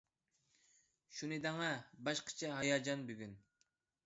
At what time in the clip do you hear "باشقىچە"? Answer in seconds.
2.09-2.51